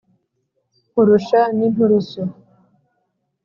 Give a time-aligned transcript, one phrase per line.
[0.89, 2.21] Nkurusha n'inturusu